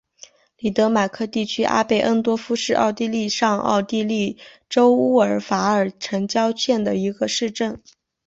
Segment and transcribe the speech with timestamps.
[0.57, 7.79] 里德马克地区阿贝恩多夫是奥地利上奥地利州乌尔法尔城郊县的一个市镇。